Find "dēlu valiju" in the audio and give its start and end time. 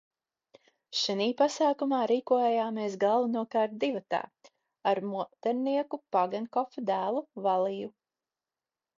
6.91-7.93